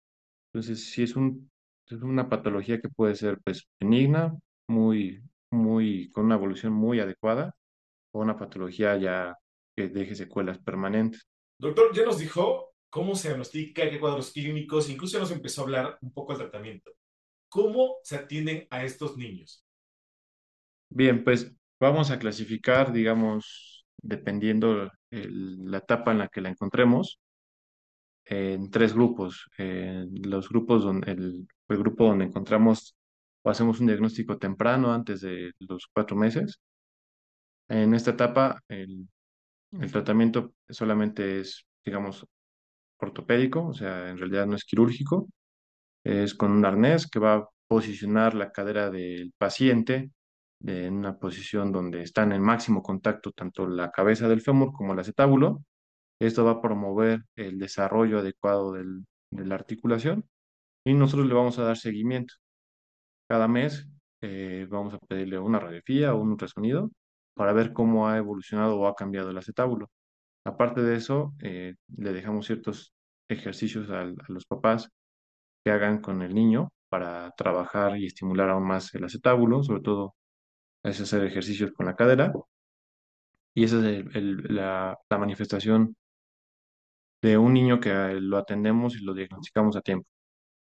Entonces, 0.53 0.91
si 0.91 1.03
es, 1.03 1.17
un, 1.17 1.51
es 1.87 2.03
una 2.03 2.29
patología 2.29 2.81
que 2.81 2.89
puede 2.89 3.15
ser 3.17 3.39
pues 3.43 3.69
benigna, 3.81 4.37
muy, 4.69 5.23
muy, 5.51 6.11
con 6.11 6.27
una 6.27 6.37
evolución 6.37 6.73
muy 6.73 7.01
adecuada, 7.01 7.55
o 8.13 8.21
una 8.21 8.37
patología 8.37 8.97
ya 8.97 9.37
que 9.77 9.89
deje 9.89 10.15
secuelas 10.15 10.59
permanentes. 10.59 11.29
Doctor, 11.61 11.95
ya 11.95 12.05
nos 12.05 12.19
dijo 12.19 12.73
cómo 12.91 13.15
se 13.15 13.29
diagnostica, 13.29 13.89
qué 13.91 14.01
cuadros 14.01 14.33
clínicos, 14.33 14.89
incluso 14.89 15.19
nos 15.19 15.31
empezó 15.31 15.63
a 15.63 15.65
hablar 15.65 15.99
un 16.01 16.13
poco 16.13 16.33
del 16.33 16.43
tratamiento. 16.43 16.93
¿Cómo 17.49 17.97
se 18.03 18.17
atienden 18.17 18.67
a 18.71 18.85
estos 18.85 19.17
niños? 19.17 19.65
Bien, 20.91 21.23
pues 21.23 21.55
vamos 21.81 22.11
a 22.11 22.19
clasificar, 22.19 22.93
digamos, 22.93 23.78
dependiendo 24.03 24.91
la 25.11 25.79
etapa 25.79 26.13
en 26.13 26.19
la 26.19 26.29
que 26.29 26.41
la 26.41 26.51
encontremos, 26.51 27.21
en 28.27 28.71
tres 28.71 28.95
grupos. 28.95 29.49
los 29.59 30.49
grupos 30.49 30.85
donde 30.85 31.13
el, 31.13 31.49
el 31.69 31.79
grupo 31.79 32.05
donde 32.07 32.27
encontramos 32.27 32.95
o 33.43 33.51
hacemos 33.51 33.81
un 33.81 33.87
diagnóstico 33.87 34.39
temprano 34.39 34.93
antes 34.93 35.21
de 35.23 35.53
los 35.61 35.87
cuatro 35.93 36.17
meses. 36.17 36.61
En 37.69 37.95
esta 37.95 38.13
etapa, 38.13 38.61
el, 38.69 39.09
el 39.73 39.93
tratamiento 39.93 40.55
solamente 40.69 41.41
es, 41.41 41.67
digamos, 41.85 42.27
ortopédico, 42.99 43.67
o 43.69 43.75
sea, 43.75 44.11
en 44.11 44.19
realidad 44.19 44.47
no 44.47 44.57
es 44.57 44.65
quirúrgico, 44.65 45.29
es 46.05 46.35
con 46.35 46.53
un 46.53 46.65
arnés 46.65 47.09
que 47.09 47.19
va 47.19 47.35
a 47.37 47.49
posicionar 47.69 48.35
la 48.35 48.51
cadera 48.53 48.91
del 48.91 49.33
paciente 49.39 50.11
en 50.65 50.95
una 50.95 51.19
posición 51.19 51.73
donde 51.73 52.03
están 52.03 52.33
en 52.33 52.43
máximo 52.43 52.83
contacto 52.83 53.33
tanto 53.33 53.67
la 53.69 53.91
cabeza 53.91 54.29
del 54.29 54.41
fémur 54.41 54.73
como 54.73 54.93
el 54.93 55.01
acetábulo. 55.01 55.65
Esto 56.21 56.45
va 56.45 56.53
a 56.53 56.63
promover 56.63 57.25
el 57.37 57.59
desarrollo 57.59 58.19
adecuado 58.21 58.73
del, 58.73 59.07
de 59.31 59.47
la 59.47 59.55
articulación 59.55 60.29
y 60.85 60.95
nosotros 60.95 61.29
le 61.29 61.35
vamos 61.35 61.59
a 61.59 61.65
dar 61.65 61.77
seguimiento. 61.77 62.35
Cada 63.29 63.49
mes 63.49 63.87
eh, 64.23 64.67
vamos 64.71 64.95
a 64.95 64.99
pedirle 64.99 65.39
una 65.39 65.59
radiografía 65.61 66.15
o 66.15 66.21
un 66.21 66.31
ultrasonido 66.31 66.91
para 67.35 67.53
ver 67.53 67.73
cómo 67.73 68.09
ha 68.09 68.19
evolucionado 68.19 68.79
o 68.79 68.87
ha 68.89 68.97
cambiado 68.97 69.31
el 69.31 69.39
acetábulo. 69.39 69.91
Aparte 70.45 70.83
de 70.83 70.97
eso, 70.97 71.35
eh, 71.43 71.75
le 71.97 72.13
dejamos 72.13 72.47
ciertos 72.47 72.95
ejercicios 73.29 73.91
a, 73.91 74.05
los 74.29 74.47
papás 74.47 74.91
que 75.65 75.71
hagan 75.71 76.01
con 76.01 76.23
el 76.23 76.35
niño 76.35 76.71
para 76.89 77.33
trabajar 77.37 77.99
y 77.99 78.07
estimular 78.07 78.51
aún 78.51 78.67
más 78.67 78.95
el 78.95 79.05
acetábulo, 79.05 79.63
sobre 79.63 79.83
todo 79.83 80.15
es 80.85 81.01
hacer 81.01 81.25
ejercicios 81.25 81.73
con 81.73 81.87
la 81.87 81.97
cadera. 81.97 82.33
Y 83.55 83.65
esa 83.65 83.77
es 83.91 84.05
la, 84.15 84.97
manifestación 85.11 85.97
de 87.23 87.37
un 87.39 87.53
niño 87.55 87.81
que 87.81 87.91
lo 88.21 88.39
atendemos 88.39 88.97
y 88.97 89.05
lo 89.05 89.15
diagnosticamos 89.15 89.77
a 89.77 89.81
tiempo. 89.81 90.07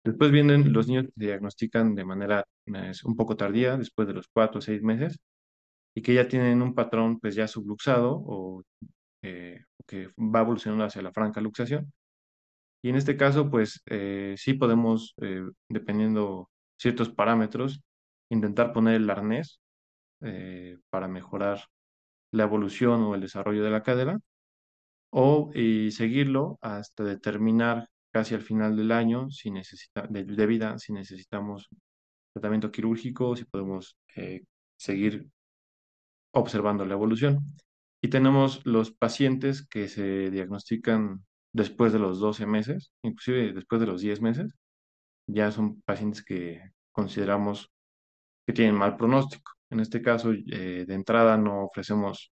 Después 0.04 0.30
vienen 0.30 0.72
los 0.72 0.88
niños 0.88 1.04
que 1.06 1.12
se 1.18 1.26
diagnostican 1.26 1.94
de 1.94 2.04
manera 2.04 2.44
un 3.04 3.16
poco 3.16 3.36
tardía, 3.36 3.76
después 3.76 4.08
de 4.08 4.14
los 4.14 4.28
cuatro 4.28 4.58
o 4.58 4.62
seis 4.62 4.82
meses, 4.82 5.18
y 5.94 6.02
que 6.02 6.14
ya 6.14 6.28
tienen 6.28 6.62
un 6.62 6.74
patrón 6.74 7.18
pues 7.20 7.34
ya 7.34 7.48
subluxado 7.48 8.22
o 8.26 8.62
eh, 9.22 9.64
que 9.86 10.08
va 10.18 10.40
evolucionando 10.42 10.84
hacia 10.84 11.02
la 11.02 11.12
franca 11.12 11.40
luxación. 11.40 11.92
Y 12.82 12.90
en 12.90 12.96
este 12.96 13.16
caso, 13.16 13.50
pues 13.50 13.82
eh, 13.86 14.34
sí 14.38 14.54
podemos, 14.54 15.14
eh, 15.22 15.42
dependiendo 15.68 16.48
ciertos 16.78 17.10
parámetros, 17.10 17.80
intentar 18.30 18.72
poner 18.72 18.96
el 18.96 19.10
arnés 19.10 19.60
para 20.90 21.08
mejorar 21.08 21.64
la 22.32 22.44
evolución 22.44 23.02
o 23.02 23.14
el 23.14 23.20
desarrollo 23.20 23.64
de 23.64 23.70
la 23.70 23.82
cadera 23.82 24.20
o 25.10 25.50
seguirlo 25.52 26.58
hasta 26.60 27.04
determinar 27.04 27.88
casi 28.12 28.34
al 28.34 28.42
final 28.42 28.76
del 28.76 28.92
año 28.92 29.30
si 29.30 29.50
necesita, 29.50 30.06
de, 30.08 30.46
vida 30.46 30.78
si 30.78 30.92
necesitamos 30.92 31.68
tratamiento 32.32 32.70
quirúrgico, 32.70 33.36
si 33.36 33.44
podemos 33.44 33.96
seguir 34.76 35.28
observando 36.32 36.84
la 36.84 36.94
evolución. 36.94 37.54
Y 38.00 38.08
tenemos 38.08 38.64
los 38.64 38.92
pacientes 38.92 39.66
que 39.66 39.88
se 39.88 40.30
diagnostican 40.30 41.24
después 41.52 41.92
de 41.92 41.98
los 41.98 42.20
12 42.20 42.46
meses, 42.46 42.92
inclusive 43.02 43.52
después 43.52 43.80
de 43.80 43.86
los 43.86 44.00
10 44.00 44.20
meses, 44.20 44.52
ya 45.26 45.50
son 45.50 45.82
pacientes 45.82 46.24
que 46.24 46.62
consideramos 46.92 47.70
que 48.46 48.52
tienen 48.52 48.76
mal 48.76 48.96
pronóstico. 48.96 49.52
En 49.70 49.80
este 49.80 50.02
caso, 50.02 50.32
eh, 50.32 50.84
de 50.86 50.94
entrada 50.94 51.36
no 51.36 51.64
ofrecemos 51.66 52.32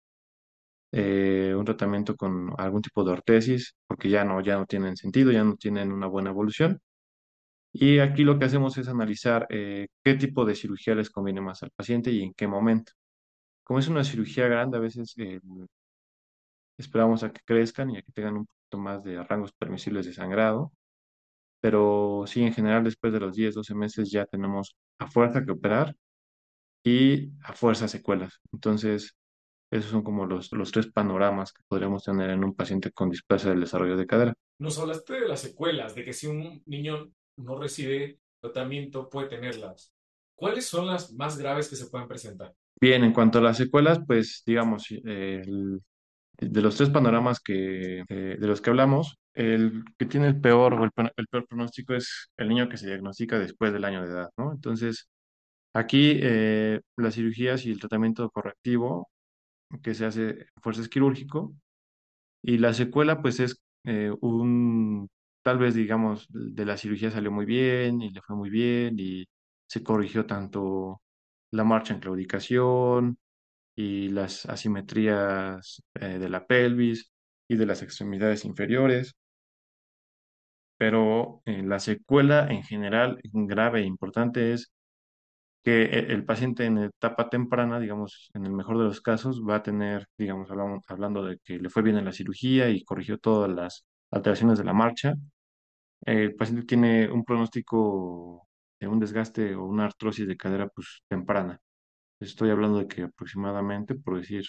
eh, 0.91 1.53
un 1.55 1.65
tratamiento 1.65 2.15
con 2.15 2.51
algún 2.57 2.81
tipo 2.81 3.03
de 3.03 3.11
ortesis, 3.11 3.75
porque 3.87 4.09
ya 4.09 4.23
no, 4.23 4.41
ya 4.41 4.57
no 4.57 4.65
tienen 4.65 4.97
sentido, 4.97 5.31
ya 5.31 5.43
no 5.43 5.55
tienen 5.55 5.91
una 5.91 6.07
buena 6.07 6.31
evolución. 6.31 6.79
Y 7.71 7.99
aquí 7.99 8.23
lo 8.23 8.39
que 8.39 8.45
hacemos 8.45 8.77
es 8.77 8.87
analizar 8.87 9.45
eh, 9.49 9.87
qué 10.03 10.15
tipo 10.15 10.45
de 10.45 10.55
cirugía 10.55 10.95
les 10.95 11.09
conviene 11.09 11.41
más 11.41 11.61
al 11.63 11.71
paciente 11.71 12.11
y 12.11 12.23
en 12.23 12.33
qué 12.33 12.47
momento. 12.47 12.93
Como 13.63 13.79
es 13.79 13.87
una 13.87 14.03
cirugía 14.03 14.47
grande, 14.47 14.77
a 14.77 14.81
veces 14.81 15.15
esperamos 16.77 17.23
a 17.23 17.31
que 17.31 17.41
crezcan 17.45 17.89
y 17.91 17.97
a 17.97 18.01
que 18.01 18.11
tengan 18.11 18.37
un 18.37 18.45
poquito 18.45 18.77
más 18.79 19.03
de 19.03 19.23
rangos 19.23 19.51
permisibles 19.53 20.05
de 20.05 20.13
sangrado. 20.13 20.71
Pero 21.61 22.25
sí, 22.27 22.43
en 22.43 22.53
general, 22.53 22.83
después 22.83 23.13
de 23.13 23.19
los 23.19 23.35
10, 23.35 23.55
12 23.55 23.75
meses 23.75 24.11
ya 24.11 24.25
tenemos 24.25 24.75
a 24.99 25.07
fuerza 25.07 25.43
que 25.45 25.51
operar 25.51 25.95
y 26.89 27.31
a 27.43 27.53
fuerza 27.53 27.87
secuelas. 27.87 28.39
Entonces, 28.51 29.15
esos 29.71 29.91
son 29.91 30.03
como 30.03 30.25
los, 30.25 30.51
los 30.51 30.71
tres 30.71 30.87
panoramas 30.91 31.53
que 31.53 31.61
podríamos 31.67 32.03
tener 32.03 32.29
en 32.31 32.43
un 32.43 32.55
paciente 32.55 32.91
con 32.91 33.09
displasia 33.09 33.51
del 33.51 33.59
desarrollo 33.61 33.95
de 33.97 34.07
cadera. 34.07 34.33
Nos 34.59 34.79
hablaste 34.79 35.13
de 35.13 35.27
las 35.27 35.41
secuelas, 35.41 35.95
de 35.95 36.03
que 36.03 36.13
si 36.13 36.27
un 36.27 36.61
niño 36.65 37.11
no 37.37 37.59
recibe 37.59 38.19
tratamiento 38.41 39.09
puede 39.09 39.29
tenerlas. 39.29 39.93
¿Cuáles 40.35 40.65
son 40.65 40.87
las 40.87 41.13
más 41.13 41.37
graves 41.37 41.69
que 41.69 41.75
se 41.75 41.87
pueden 41.87 42.07
presentar? 42.07 42.53
Bien, 42.79 43.03
en 43.03 43.13
cuanto 43.13 43.39
a 43.39 43.41
las 43.41 43.57
secuelas, 43.57 43.99
pues 44.07 44.41
digamos, 44.45 44.87
de 44.89 46.61
los 46.61 46.75
tres 46.77 46.89
panoramas 46.89 47.41
que, 47.41 48.05
eh, 48.07 48.37
de 48.39 48.47
los 48.47 48.61
que 48.61 48.69
hablamos, 48.69 49.17
el 49.33 49.83
que 49.97 50.05
tiene 50.05 50.27
el 50.27 50.39
peor 50.39 50.73
o 50.73 50.83
el, 50.83 50.91
peor 50.91 51.45
pronóstico 51.47 51.93
es 51.93 52.31
el 52.37 52.47
niño 52.47 52.69
que 52.69 52.77
se 52.77 52.87
diagnostica 52.87 53.37
después 53.37 53.73
del 53.73 53.83
año 53.83 54.01
de 54.01 54.11
edad, 54.11 54.29
¿no? 54.37 54.53
Entonces, 54.53 55.09
aquí 55.73 56.19
eh, 56.21 56.81
las 56.97 57.15
cirugías 57.15 57.65
y 57.65 57.71
el 57.71 57.79
tratamiento 57.79 58.29
correctivo 58.31 59.09
que 59.83 59.93
se 59.93 60.05
hace 60.05 60.47
quirúrgico 60.89 61.53
y 62.41 62.57
la 62.57 62.73
secuela 62.73 63.21
pues 63.21 63.39
es 63.39 63.61
eh, 63.85 64.11
un, 64.21 65.09
tal 65.43 65.57
vez 65.59 65.75
digamos, 65.75 66.27
de 66.29 66.65
la 66.65 66.77
cirugía 66.77 67.11
salió 67.11 67.31
muy 67.31 67.45
bien 67.45 68.01
y 68.01 68.11
le 68.11 68.21
fue 68.21 68.35
muy 68.35 68.49
bien 68.49 68.95
y 68.99 69.25
se 69.67 69.83
corrigió 69.83 70.25
tanto 70.25 71.01
la 71.51 71.63
marcha 71.63 71.93
en 71.93 71.99
claudicación 72.01 73.17
y 73.75 74.09
las 74.09 74.45
asimetrías 74.47 75.83
eh, 75.95 76.19
de 76.19 76.29
la 76.29 76.45
pelvis 76.47 77.11
y 77.49 77.55
de 77.57 77.65
las 77.65 77.81
extremidades 77.83 78.45
inferiores. 78.45 79.15
Pero 80.77 81.41
eh, 81.45 81.61
la 81.63 81.79
secuela 81.79 82.47
en 82.49 82.63
general 82.63 83.19
grave 83.33 83.81
e 83.81 83.85
importante 83.85 84.53
es 84.53 84.71
que 85.63 85.83
e, 85.83 86.13
el 86.13 86.25
paciente 86.25 86.65
en 86.65 86.77
etapa 86.79 87.29
temprana, 87.29 87.79
digamos, 87.79 88.31
en 88.33 88.45
el 88.45 88.53
mejor 88.53 88.77
de 88.79 88.85
los 88.85 89.01
casos, 89.01 89.41
va 89.47 89.57
a 89.57 89.63
tener, 89.63 90.07
digamos, 90.17 90.49
hablando 90.87 91.23
de 91.23 91.39
que 91.43 91.59
le 91.59 91.69
fue 91.69 91.83
bien 91.83 91.97
en 91.97 92.05
la 92.05 92.13
cirugía 92.13 92.69
y 92.69 92.83
corrigió 92.83 93.17
todas 93.17 93.51
las 93.51 93.85
alteraciones 94.11 94.57
de 94.59 94.65
la 94.65 94.73
marcha, 94.73 95.15
el 96.05 96.35
paciente 96.35 96.65
tiene 96.65 97.11
un 97.11 97.23
pronóstico 97.25 98.47
de 98.79 98.87
un 98.87 98.99
desgaste 98.99 99.55
o 99.55 99.65
una 99.65 99.85
artrosis 99.85 100.27
de 100.27 100.37
cadera 100.37 100.67
pues 100.69 101.03
temprana. 101.07 101.59
Estoy 102.19 102.49
hablando 102.51 102.79
de 102.79 102.87
que 102.87 103.03
aproximadamente, 103.03 103.95
por 103.95 104.17
decir, 104.19 104.45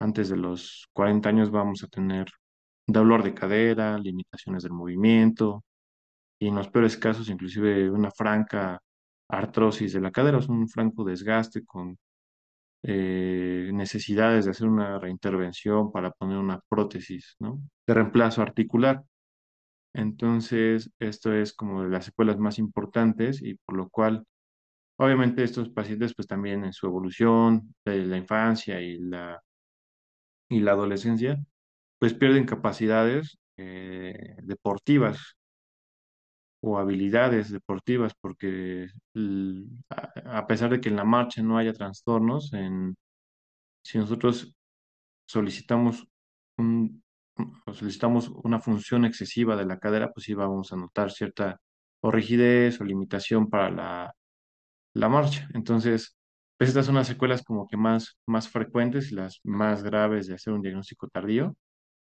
antes 0.00 0.28
de 0.28 0.36
los 0.36 0.88
40 0.92 1.28
años 1.28 1.50
vamos 1.50 1.82
a 1.84 1.88
tener 1.88 2.26
dolor 2.86 3.22
de 3.22 3.34
cadera, 3.34 3.98
limitaciones 3.98 4.62
del 4.62 4.72
movimiento 4.72 5.64
y 6.38 6.48
en 6.48 6.56
los 6.56 6.68
peores 6.68 6.96
casos 6.98 7.28
inclusive 7.30 7.90
una 7.90 8.10
franca 8.10 8.80
artrosis 9.28 9.92
de 9.92 10.00
la 10.00 10.10
cadera, 10.12 10.38
es 10.38 10.48
un 10.48 10.68
franco 10.68 11.04
desgaste 11.04 11.64
con 11.64 11.98
eh, 12.82 13.70
necesidades 13.72 14.44
de 14.44 14.52
hacer 14.52 14.68
una 14.68 14.98
reintervención 14.98 15.90
para 15.92 16.10
poner 16.12 16.38
una 16.38 16.60
prótesis 16.68 17.36
¿no? 17.40 17.60
de 17.86 17.94
reemplazo 17.94 18.42
articular. 18.42 19.02
Entonces, 19.94 20.90
esto 20.98 21.32
es 21.32 21.54
como 21.54 21.82
de 21.82 21.88
las 21.90 22.04
secuelas 22.04 22.38
más 22.38 22.58
importantes 22.58 23.42
y 23.42 23.54
por 23.54 23.76
lo 23.76 23.88
cual, 23.88 24.24
obviamente, 24.98 25.42
estos 25.42 25.70
pacientes, 25.70 26.14
pues 26.14 26.28
también 26.28 26.64
en 26.64 26.72
su 26.72 26.86
evolución 26.86 27.74
de 27.84 28.04
la 28.04 28.18
infancia 28.18 28.80
y 28.80 28.98
la, 28.98 29.42
y 30.50 30.60
la 30.60 30.72
adolescencia, 30.72 31.42
pues 31.98 32.14
pierden 32.14 32.46
capacidades 32.46 33.38
eh, 33.56 34.36
deportivas 34.42 35.35
o 36.60 36.78
habilidades 36.78 37.50
deportivas, 37.50 38.12
porque 38.20 38.88
a 40.24 40.46
pesar 40.46 40.70
de 40.70 40.80
que 40.80 40.88
en 40.88 40.96
la 40.96 41.04
marcha 41.04 41.42
no 41.42 41.58
haya 41.58 41.72
trastornos, 41.72 42.52
en, 42.52 42.96
si 43.84 43.98
nosotros 43.98 44.54
solicitamos 45.26 46.06
un, 46.58 47.02
solicitamos 47.72 48.28
una 48.44 48.60
función 48.60 49.04
excesiva 49.04 49.56
de 49.56 49.66
la 49.66 49.78
cadera, 49.78 50.12
pues 50.12 50.24
sí 50.26 50.34
vamos 50.34 50.72
a 50.72 50.76
notar 50.76 51.10
cierta 51.12 51.60
o 52.00 52.10
rigidez 52.10 52.80
o 52.80 52.84
limitación 52.84 53.50
para 53.50 53.70
la, 53.70 54.14
la 54.94 55.08
marcha. 55.08 55.48
Entonces, 55.54 56.16
pues 56.58 56.70
estas 56.70 56.86
son 56.86 56.96
las 56.96 57.08
secuelas 57.08 57.42
como 57.42 57.68
que 57.68 57.76
más, 57.76 58.18
más 58.26 58.48
frecuentes 58.48 59.12
y 59.12 59.16
las 59.16 59.40
más 59.44 59.82
graves 59.82 60.26
de 60.26 60.34
hacer 60.34 60.52
un 60.52 60.62
diagnóstico 60.62 61.08
tardío. 61.08 61.56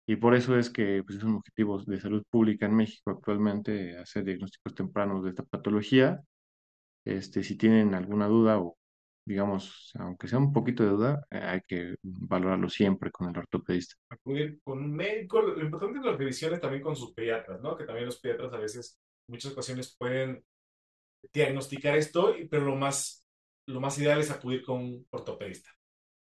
Y 0.06 0.16
por 0.16 0.34
eso 0.34 0.56
es 0.56 0.70
que 0.70 1.02
pues, 1.04 1.18
es 1.18 1.24
un 1.24 1.36
objetivo 1.36 1.82
de 1.82 2.00
salud 2.00 2.22
pública 2.30 2.66
en 2.66 2.76
México 2.76 3.10
actualmente 3.10 3.98
hacer 3.98 4.24
diagnósticos 4.24 4.74
tempranos 4.74 5.24
de 5.24 5.30
esta 5.30 5.42
patología. 5.42 6.20
Este, 7.04 7.42
si 7.42 7.56
tienen 7.56 7.94
alguna 7.94 8.26
duda 8.26 8.58
o 8.60 8.76
digamos, 9.26 9.90
aunque 9.98 10.28
sea 10.28 10.38
un 10.38 10.52
poquito 10.52 10.84
de 10.84 10.90
duda, 10.90 11.26
eh, 11.30 11.38
hay 11.38 11.60
que 11.66 11.96
valorarlo 12.02 12.68
siempre 12.68 13.10
con 13.10 13.28
el 13.28 13.36
ortopedista. 13.36 13.96
Acudir 14.08 14.60
con 14.62 14.78
un 14.78 14.94
médico, 14.94 15.42
lo 15.42 15.60
importante 15.60 15.98
es 15.98 16.04
las 16.04 16.16
revisiones 16.16 16.60
también 16.60 16.82
con 16.82 16.94
sus 16.94 17.12
pediatras, 17.12 17.60
¿no? 17.60 17.76
Que 17.76 17.84
también 17.84 18.06
los 18.06 18.20
pediatras 18.20 18.52
a 18.52 18.58
veces, 18.58 18.96
en 19.26 19.32
muchas 19.32 19.52
ocasiones 19.52 19.96
pueden 19.98 20.44
diagnosticar 21.32 21.96
esto, 21.96 22.34
pero 22.48 22.64
lo 22.64 22.76
más, 22.76 23.26
lo 23.66 23.80
más 23.80 23.98
ideal 23.98 24.20
es 24.20 24.30
acudir 24.30 24.62
con 24.62 24.80
un 24.80 25.06
ortopedista. 25.10 25.75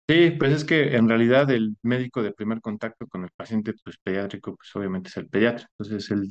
Sí, 0.07 0.33
pues 0.33 0.53
es 0.53 0.65
que 0.65 0.97
en 0.97 1.09
realidad 1.09 1.51
el 1.51 1.77
médico 1.83 2.23
de 2.23 2.33
primer 2.33 2.61
contacto 2.61 3.07
con 3.07 3.25
el 3.25 3.31
paciente 3.35 3.73
pues, 3.83 3.97
pediátrico, 3.99 4.55
pues 4.55 4.75
obviamente 4.77 5.09
es 5.09 5.17
el 5.17 5.29
pediatra. 5.29 5.67
Entonces 5.79 6.11
él, 6.11 6.31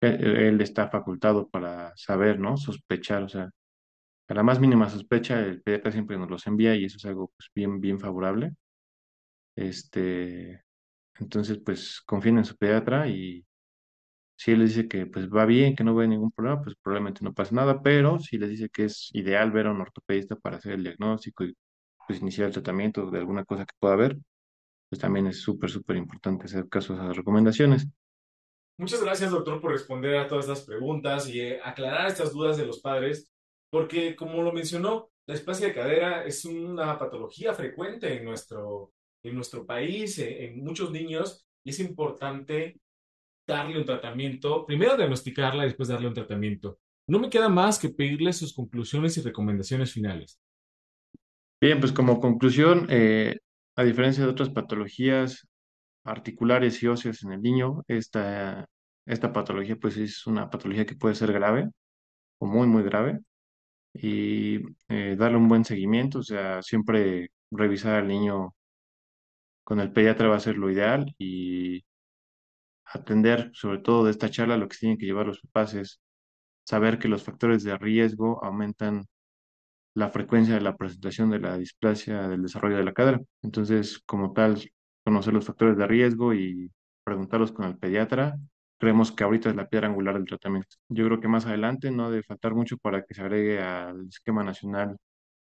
él, 0.00 0.60
está 0.60 0.88
facultado 0.88 1.48
para 1.48 1.92
saber, 1.96 2.38
¿no? 2.38 2.56
Sospechar, 2.56 3.24
o 3.24 3.28
sea, 3.28 3.50
a 4.28 4.34
la 4.34 4.42
más 4.44 4.60
mínima 4.60 4.90
sospecha, 4.90 5.40
el 5.40 5.62
pediatra 5.62 5.92
siempre 5.92 6.18
nos 6.18 6.30
los 6.30 6.46
envía 6.46 6.76
y 6.76 6.84
eso 6.86 6.98
es 6.98 7.06
algo 7.06 7.32
pues, 7.36 7.50
bien, 7.54 7.80
bien 7.80 8.00
favorable. 8.00 8.54
Este, 9.56 10.62
entonces, 11.18 11.58
pues 11.64 12.00
confíen 12.06 12.38
en 12.38 12.44
su 12.44 12.56
pediatra 12.56 13.08
y 13.08 13.44
si 14.36 14.52
él 14.52 14.60
les 14.60 14.74
dice 14.76 14.88
que 14.88 15.06
pues 15.06 15.28
va 15.30 15.46
bien, 15.46 15.76
que 15.76 15.84
no 15.84 15.94
ve 15.94 16.08
ningún 16.08 16.32
problema, 16.32 16.62
pues 16.62 16.76
probablemente 16.82 17.24
no 17.24 17.34
pasa 17.34 17.54
nada, 17.54 17.82
pero 17.82 18.20
si 18.20 18.38
les 18.38 18.50
dice 18.50 18.68
que 18.70 18.84
es 18.86 19.10
ideal 19.14 19.50
ver 19.52 19.66
a 19.66 19.72
un 19.72 19.80
ortopedista 19.80 20.36
para 20.36 20.58
hacer 20.58 20.74
el 20.74 20.84
diagnóstico 20.84 21.44
y 21.44 21.56
pues 22.08 22.22
iniciar 22.22 22.46
el 22.46 22.54
tratamiento 22.54 23.10
de 23.10 23.18
alguna 23.18 23.44
cosa 23.44 23.66
que 23.66 23.74
pueda 23.78 23.92
haber, 23.92 24.16
pues 24.88 24.98
también 24.98 25.26
es 25.26 25.42
súper, 25.42 25.70
súper 25.70 25.96
importante 25.96 26.46
hacer 26.46 26.66
caso 26.68 26.94
a 26.94 26.96
esas 26.96 27.16
recomendaciones. 27.18 27.86
Muchas 28.78 29.02
gracias, 29.02 29.30
doctor, 29.30 29.60
por 29.60 29.72
responder 29.72 30.16
a 30.16 30.26
todas 30.26 30.46
estas 30.46 30.64
preguntas 30.64 31.28
y 31.28 31.40
eh, 31.40 31.60
aclarar 31.62 32.06
estas 32.06 32.32
dudas 32.32 32.56
de 32.56 32.64
los 32.64 32.80
padres, 32.80 33.30
porque 33.70 34.16
como 34.16 34.40
lo 34.42 34.52
mencionó, 34.52 35.10
la 35.26 35.34
displasia 35.34 35.66
de 35.66 35.74
cadera 35.74 36.24
es 36.24 36.46
una 36.46 36.98
patología 36.98 37.52
frecuente 37.52 38.16
en 38.16 38.24
nuestro, 38.24 38.94
en 39.22 39.34
nuestro 39.34 39.66
país, 39.66 40.18
eh, 40.18 40.46
en 40.46 40.64
muchos 40.64 40.90
niños, 40.90 41.46
y 41.62 41.70
es 41.70 41.80
importante 41.80 42.80
darle 43.46 43.78
un 43.78 43.84
tratamiento, 43.84 44.64
primero 44.64 44.96
diagnosticarla 44.96 45.64
y 45.64 45.68
después 45.68 45.90
darle 45.90 46.08
un 46.08 46.14
tratamiento. 46.14 46.78
No 47.06 47.18
me 47.18 47.28
queda 47.28 47.50
más 47.50 47.78
que 47.78 47.90
pedirle 47.90 48.32
sus 48.32 48.54
conclusiones 48.54 49.18
y 49.18 49.20
recomendaciones 49.20 49.92
finales. 49.92 50.40
Bien, 51.60 51.80
pues 51.80 51.92
como 51.92 52.20
conclusión, 52.20 52.86
eh, 52.88 53.38
a 53.74 53.82
diferencia 53.82 54.22
de 54.24 54.30
otras 54.30 54.50
patologías 54.50 55.48
articulares 56.04 56.82
y 56.82 56.88
óseas 56.88 57.22
en 57.24 57.32
el 57.32 57.42
niño, 57.42 57.82
esta, 57.88 58.66
esta 59.06 59.32
patología 59.32 59.76
pues 59.76 59.96
es 59.98 60.26
una 60.26 60.50
patología 60.50 60.86
que 60.86 60.96
puede 60.96 61.14
ser 61.16 61.32
grave 61.32 61.68
o 62.38 62.46
muy, 62.46 62.66
muy 62.68 62.82
grave 62.84 63.20
y 63.94 64.60
eh, 64.88 65.16
darle 65.18 65.38
un 65.38 65.48
buen 65.48 65.64
seguimiento, 65.64 66.20
o 66.20 66.24
sea, 66.24 66.62
siempre 66.62 67.30
revisar 67.50 67.96
al 67.96 68.08
niño 68.08 68.54
con 69.64 69.78
el 69.80 69.92
pediatra 69.92 70.28
va 70.28 70.36
a 70.36 70.40
ser 70.40 70.56
lo 70.56 70.68
ideal 70.70 71.14
y 71.18 71.84
atender 72.84 73.50
sobre 73.54 73.78
todo 73.78 74.04
de 74.04 74.10
esta 74.10 74.30
charla 74.30 74.56
lo 74.56 74.68
que 74.68 74.76
tienen 74.76 74.98
que 74.98 75.06
llevar 75.06 75.26
los 75.26 75.40
papás 75.40 75.74
es 75.74 76.00
saber 76.64 76.98
que 76.98 77.08
los 77.08 77.24
factores 77.24 77.64
de 77.64 77.76
riesgo 77.78 78.44
aumentan 78.44 79.06
la 79.98 80.10
frecuencia 80.10 80.54
de 80.54 80.60
la 80.60 80.76
presentación 80.76 81.28
de 81.30 81.40
la 81.40 81.58
displasia 81.58 82.28
del 82.28 82.42
desarrollo 82.42 82.76
de 82.76 82.84
la 82.84 82.92
cadera. 82.92 83.20
Entonces, 83.42 84.00
como 84.06 84.32
tal, 84.32 84.70
conocer 85.04 85.34
los 85.34 85.44
factores 85.44 85.76
de 85.76 85.88
riesgo 85.88 86.32
y 86.34 86.70
preguntarlos 87.02 87.50
con 87.50 87.66
el 87.66 87.76
pediatra, 87.76 88.36
creemos 88.78 89.10
que 89.10 89.24
ahorita 89.24 89.50
es 89.50 89.56
la 89.56 89.68
piedra 89.68 89.88
angular 89.88 90.14
del 90.14 90.24
tratamiento. 90.24 90.76
Yo 90.88 91.04
creo 91.04 91.20
que 91.20 91.26
más 91.26 91.46
adelante 91.46 91.90
no 91.90 92.10
debe 92.10 92.22
faltar 92.22 92.54
mucho 92.54 92.76
para 92.78 93.02
que 93.02 93.12
se 93.12 93.22
agregue 93.22 93.60
al 93.60 94.06
esquema 94.06 94.44
nacional 94.44 94.96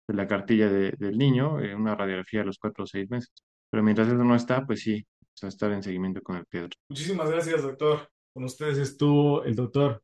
de 0.07 0.13
la 0.13 0.27
cartilla 0.27 0.69
del 0.69 1.17
niño 1.17 1.59
eh, 1.59 1.73
una 1.73 1.95
radiografía 1.95 2.41
a 2.41 2.45
los 2.45 2.59
cuatro 2.59 2.83
o 2.83 2.87
seis 2.87 3.09
meses. 3.09 3.33
Pero 3.71 3.81
mientras 3.81 4.07
eso 4.07 4.23
no 4.23 4.35
está, 4.35 4.63
pues 4.63 4.81
sí, 4.81 5.03
a 5.41 5.47
estar 5.47 5.71
en 5.71 5.81
seguimiento 5.81 6.21
con 6.21 6.35
el 6.35 6.45
pediatra. 6.45 6.79
Muchísimas 6.87 7.31
gracias, 7.31 7.63
doctor. 7.63 8.07
Con 8.31 8.43
ustedes 8.43 8.77
estuvo 8.77 9.43
el 9.43 9.55
doctor 9.55 10.03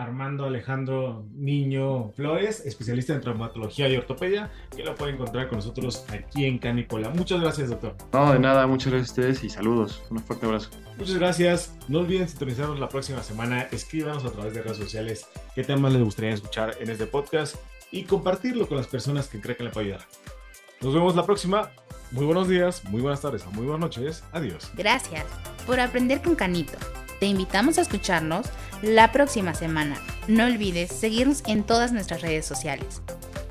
Armando 0.00 0.46
Alejandro 0.46 1.26
Niño 1.34 2.10
Flores, 2.16 2.64
especialista 2.64 3.12
en 3.12 3.20
traumatología 3.20 3.88
y 3.88 3.96
ortopedia, 3.96 4.50
que 4.74 4.82
lo 4.82 4.94
puede 4.94 5.12
encontrar 5.12 5.48
con 5.48 5.58
nosotros 5.58 6.04
aquí 6.08 6.46
en 6.46 6.58
Canicola. 6.58 7.10
Muchas 7.10 7.40
gracias, 7.40 7.70
doctor. 7.70 7.94
No, 8.12 8.32
de 8.32 8.38
nada, 8.38 8.66
muchas 8.66 8.92
gracias 8.92 9.10
a 9.10 9.12
ustedes 9.12 9.44
y 9.44 9.50
saludos. 9.50 10.02
Un 10.10 10.20
fuerte 10.20 10.46
abrazo. 10.46 10.70
Muchas 10.96 11.16
gracias. 11.16 11.76
No 11.88 12.00
olviden 12.00 12.28
sintonizarnos 12.28 12.80
la 12.80 12.88
próxima 12.88 13.22
semana. 13.22 13.62
Escríbanos 13.70 14.24
a 14.24 14.30
través 14.30 14.54
de 14.54 14.62
redes 14.62 14.78
sociales 14.78 15.26
qué 15.54 15.64
temas 15.64 15.92
les 15.92 16.02
gustaría 16.02 16.32
escuchar 16.32 16.76
en 16.80 16.90
este 16.90 17.06
podcast 17.06 17.56
y 17.90 18.04
compartirlo 18.04 18.68
con 18.68 18.76
las 18.76 18.86
personas 18.86 19.28
que 19.28 19.40
creen 19.40 19.58
que 19.58 19.64
le 19.64 19.70
puede 19.70 19.86
ayudar. 19.86 20.06
Nos 20.80 20.94
vemos 20.94 21.14
la 21.14 21.26
próxima. 21.26 21.70
Muy 22.10 22.24
buenos 22.24 22.48
días, 22.48 22.84
muy 22.84 23.00
buenas 23.02 23.20
tardes 23.20 23.44
o 23.46 23.50
muy 23.52 23.66
buenas 23.66 23.80
noches. 23.80 24.24
Adiós. 24.32 24.70
Gracias 24.74 25.24
por 25.66 25.78
aprender 25.78 26.22
con 26.22 26.34
Canito. 26.34 26.78
Te 27.20 27.26
invitamos 27.26 27.76
a 27.78 27.82
escucharnos 27.82 28.46
la 28.82 29.12
próxima 29.12 29.54
semana. 29.54 29.96
No 30.26 30.46
olvides 30.46 30.90
seguirnos 30.90 31.42
en 31.46 31.62
todas 31.62 31.92
nuestras 31.92 32.22
redes 32.22 32.46
sociales. 32.46 33.02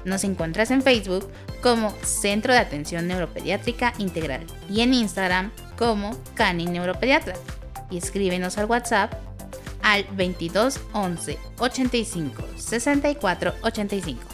Nos 0.05 0.23
encuentras 0.23 0.71
en 0.71 0.82
Facebook 0.82 1.29
como 1.62 1.91
Centro 2.01 2.51
de 2.51 2.60
Atención 2.60 3.08
Neuropediátrica 3.08 3.93
Integral 3.99 4.45
y 4.69 4.82
en 4.82 4.93
Instagram 4.93 5.51
como 5.77 6.17
Cani 6.34 6.65
Neuropediatra. 6.65 7.36
Y 7.91 7.97
escríbenos 7.97 8.58
al 8.58 8.65
WhatsApp 8.65 9.13
al 9.84 10.03
22 10.15 10.79
11 10.93 11.38
85 11.60 12.43
64 12.58 13.53
85. 13.62 14.28